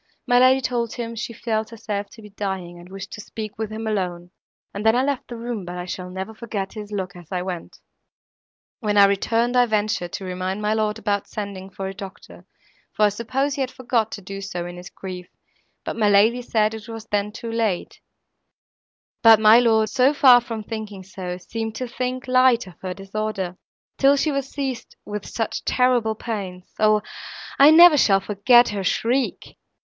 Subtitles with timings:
[0.25, 3.71] My lady told him she felt herself to be dying, and wished to speak with
[3.71, 4.31] him alone,
[4.73, 7.43] and then I left the room, but I shall never forget his look as I
[7.43, 7.77] went."
[8.79, 12.47] "When I returned, I ventured to remind my lord about sending for a doctor,
[12.91, 15.27] for I supposed he had forgot to do so, in his grief;
[15.85, 17.99] but my lady said it was then too late;
[19.21, 24.15] but my lord, so far from thinking so, seemed to think light of her disorder—till
[24.15, 26.73] she was seized with such terrible pains!
[26.79, 27.03] O,
[27.59, 29.57] I never shall forget her shriek!